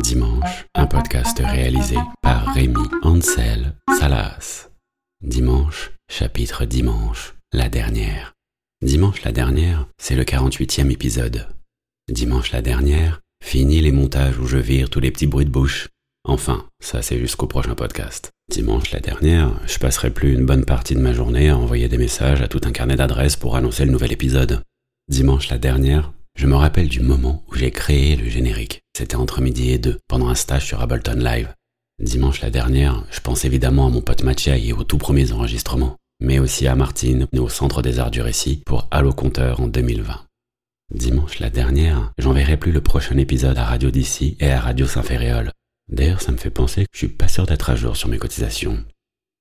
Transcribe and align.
Dimanche, 0.00 0.66
un 0.74 0.86
podcast 0.86 1.42
réalisé 1.44 1.96
par 2.22 2.54
Rémi 2.54 2.88
Ansel 3.02 3.74
Salas. 3.98 4.68
Dimanche, 5.22 5.90
chapitre 6.08 6.64
Dimanche, 6.64 7.34
la 7.52 7.68
dernière. 7.68 8.34
Dimanche 8.80 9.24
la 9.24 9.32
dernière, 9.32 9.88
c'est 9.98 10.14
le 10.14 10.22
48e 10.22 10.90
épisode. 10.90 11.48
Dimanche 12.08 12.52
la 12.52 12.62
dernière, 12.62 13.20
fini 13.42 13.80
les 13.80 13.90
montages 13.90 14.38
où 14.38 14.46
je 14.46 14.58
vire 14.58 14.88
tous 14.88 15.00
les 15.00 15.10
petits 15.10 15.26
bruits 15.26 15.46
de 15.46 15.50
bouche. 15.50 15.88
Enfin, 16.24 16.66
ça 16.80 17.02
c'est 17.02 17.18
jusqu'au 17.18 17.48
prochain 17.48 17.74
podcast. 17.74 18.30
Dimanche 18.48 18.92
la 18.92 19.00
dernière, 19.00 19.50
je 19.66 19.78
passerai 19.78 20.10
plus 20.10 20.34
une 20.34 20.46
bonne 20.46 20.64
partie 20.64 20.94
de 20.94 21.00
ma 21.00 21.12
journée 21.12 21.48
à 21.48 21.58
envoyer 21.58 21.88
des 21.88 21.98
messages 21.98 22.40
à 22.40 22.46
tout 22.46 22.60
un 22.62 22.72
carnet 22.72 22.94
d'adresses 22.94 23.36
pour 23.36 23.56
annoncer 23.56 23.84
le 23.84 23.90
nouvel 23.90 24.12
épisode. 24.12 24.62
Dimanche 25.08 25.48
la 25.50 25.58
dernière, 25.58 26.12
je 26.36 26.46
me 26.46 26.54
rappelle 26.54 26.88
du 26.88 27.00
moment 27.00 27.42
où 27.48 27.54
j'ai 27.54 27.70
créé 27.70 28.14
le 28.14 28.28
générique. 28.28 28.82
C'était 28.96 29.16
entre 29.16 29.40
midi 29.40 29.70
et 29.70 29.78
deux, 29.78 29.98
pendant 30.06 30.28
un 30.28 30.34
stage 30.34 30.66
sur 30.66 30.80
Ableton 30.80 31.16
Live. 31.16 31.52
Dimanche 31.98 32.42
la 32.42 32.50
dernière, 32.50 33.04
je 33.10 33.20
pense 33.20 33.46
évidemment 33.46 33.86
à 33.86 33.90
mon 33.90 34.02
pote 34.02 34.22
Mathieu 34.22 34.54
et 34.54 34.72
aux 34.74 34.84
tout 34.84 34.98
premiers 34.98 35.32
enregistrements, 35.32 35.96
mais 36.20 36.38
aussi 36.38 36.66
à 36.66 36.76
Martine 36.76 37.26
au 37.38 37.48
Centre 37.48 37.80
des 37.80 37.98
Arts 37.98 38.10
du 38.10 38.20
Récit 38.20 38.62
pour 38.66 38.86
Allo 38.90 39.14
Compteur 39.14 39.60
en 39.60 39.66
2020. 39.66 40.26
Dimanche 40.94 41.38
la 41.40 41.48
dernière, 41.48 42.12
j'enverrai 42.18 42.58
plus 42.58 42.70
le 42.70 42.82
prochain 42.82 43.16
épisode 43.16 43.56
à 43.56 43.64
Radio 43.64 43.90
d'ici 43.90 44.36
et 44.38 44.50
à 44.50 44.60
Radio 44.60 44.86
Saint-Féréol. 44.86 45.52
D'ailleurs, 45.88 46.20
ça 46.20 46.32
me 46.32 46.36
fait 46.36 46.50
penser 46.50 46.82
que 46.82 46.90
je 46.92 46.98
suis 46.98 47.08
pas 47.08 47.28
sûr 47.28 47.46
d'être 47.46 47.70
à 47.70 47.76
jour 47.76 47.96
sur 47.96 48.08
mes 48.10 48.18
cotisations. 48.18 48.84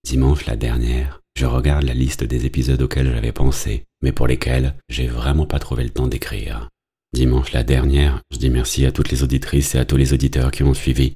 Dimanche 0.06 0.46
la 0.46 0.56
dernière, 0.56 1.22
je 1.36 1.46
regarde 1.46 1.84
la 1.84 1.94
liste 1.94 2.24
des 2.24 2.46
épisodes 2.46 2.82
auxquels 2.82 3.14
j'avais 3.14 3.34
pensé, 3.34 3.84
mais 4.02 4.14
pour 4.14 4.28
lesquels 4.28 4.76
j'ai 4.88 5.08
vraiment 5.08 5.46
pas 5.46 5.60
trouvé 5.60 5.84
le 5.84 5.90
temps 5.90 6.08
d'écrire. 6.08 6.70
Dimanche 7.16 7.54
la 7.54 7.64
dernière, 7.64 8.22
je 8.30 8.38
dis 8.40 8.50
merci 8.50 8.86
à 8.86 8.92
toutes 8.92 9.10
les 9.10 9.24
auditrices 9.24 9.74
et 9.74 9.80
à 9.80 9.86
tous 9.86 9.96
les 9.96 10.12
auditeurs 10.12 10.52
qui 10.52 10.64
ont 10.64 10.74
suivi. 10.74 11.16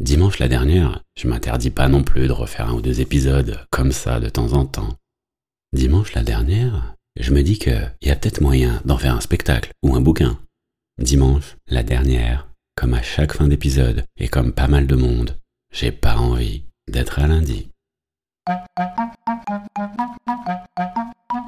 Dimanche 0.00 0.38
la 0.38 0.46
dernière, 0.46 1.02
je 1.18 1.26
m'interdis 1.26 1.70
pas 1.70 1.88
non 1.88 2.04
plus 2.04 2.28
de 2.28 2.32
refaire 2.32 2.68
un 2.68 2.74
ou 2.74 2.80
deux 2.80 3.00
épisodes 3.00 3.58
comme 3.68 3.90
ça 3.90 4.20
de 4.20 4.28
temps 4.28 4.52
en 4.52 4.64
temps. 4.64 4.94
Dimanche 5.72 6.12
la 6.12 6.22
dernière, 6.22 6.94
je 7.18 7.32
me 7.32 7.42
dis 7.42 7.58
qu'il 7.58 7.92
y 8.02 8.10
a 8.10 8.14
peut-être 8.14 8.40
moyen 8.40 8.80
d'en 8.84 8.96
faire 8.96 9.16
un 9.16 9.20
spectacle 9.20 9.72
ou 9.82 9.96
un 9.96 10.00
bouquin. 10.00 10.38
Dimanche 10.98 11.56
la 11.66 11.82
dernière, 11.82 12.46
comme 12.76 12.94
à 12.94 13.02
chaque 13.02 13.32
fin 13.32 13.48
d'épisode 13.48 14.04
et 14.18 14.28
comme 14.28 14.52
pas 14.52 14.68
mal 14.68 14.86
de 14.86 14.94
monde, 14.94 15.36
j'ai 15.72 15.90
pas 15.90 16.16
envie 16.16 16.62
d'être 16.88 17.18
à 17.18 17.26
lundi. 17.26 17.66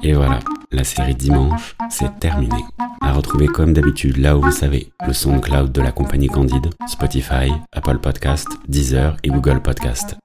Et 0.01 0.11
voilà, 0.11 0.39
la 0.73 0.83
série 0.83 1.15
Dimanche, 1.15 1.77
c'est 1.89 2.19
terminé. 2.19 2.65
Retrouver 3.13 3.47
comme 3.47 3.73
d'habitude 3.73 4.17
là 4.17 4.35
où 4.35 4.41
vous 4.41 4.51
savez, 4.51 4.91
le 5.05 5.13
SoundCloud 5.13 5.71
de 5.71 5.81
la 5.81 5.91
compagnie 5.91 6.27
Candide, 6.27 6.71
Spotify, 6.87 7.53
Apple 7.71 7.99
Podcast, 7.99 8.47
Deezer 8.67 9.15
et 9.23 9.29
Google 9.29 9.61
Podcast. 9.61 10.17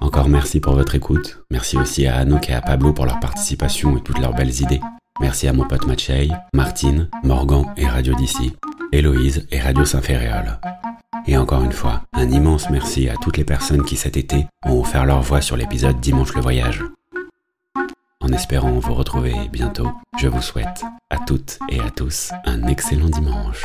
Encore 0.00 0.28
merci 0.28 0.60
pour 0.60 0.74
votre 0.74 0.94
écoute. 0.94 1.42
Merci 1.50 1.76
aussi 1.76 2.06
à 2.06 2.16
Anouk 2.18 2.48
et 2.48 2.54
à 2.54 2.60
Pablo 2.60 2.92
pour 2.92 3.04
leur 3.04 3.18
participation 3.18 3.96
et 3.96 4.00
toutes 4.00 4.20
leurs 4.20 4.34
belles 4.34 4.62
idées. 4.62 4.80
Merci 5.20 5.48
à 5.48 5.52
mon 5.52 5.64
pote 5.64 5.86
Mathieu, 5.86 6.28
Martine, 6.54 7.08
Morgan 7.24 7.66
et 7.76 7.88
Radio 7.88 8.14
d'ici, 8.14 8.54
Héloïse 8.92 9.46
et 9.50 9.58
Radio 9.58 9.84
Saint-Féréol. 9.84 10.60
Et 11.26 11.36
encore 11.36 11.64
une 11.64 11.72
fois, 11.72 12.02
un 12.12 12.30
immense 12.30 12.70
merci 12.70 13.08
à 13.08 13.14
toutes 13.20 13.38
les 13.38 13.44
personnes 13.44 13.84
qui 13.84 13.96
cet 13.96 14.16
été 14.16 14.46
ont 14.64 14.80
offert 14.80 15.04
leur 15.04 15.20
voix 15.20 15.40
sur 15.40 15.56
l'épisode 15.56 16.00
Dimanche 16.00 16.34
le 16.34 16.42
voyage. 16.42 16.84
En 18.26 18.32
espérant 18.32 18.72
vous 18.72 18.92
retrouver 18.92 19.36
bientôt, 19.52 19.88
je 20.18 20.26
vous 20.26 20.42
souhaite 20.42 20.82
à 21.10 21.18
toutes 21.18 21.60
et 21.68 21.78
à 21.78 21.90
tous 21.90 22.32
un 22.44 22.66
excellent 22.66 23.08
dimanche. 23.08 23.62